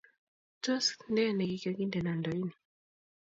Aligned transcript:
tos? 0.63 0.85
Nee 1.13 1.31
ne 1.37 1.45
kakindena 1.63 2.11
ndooini 2.19 2.53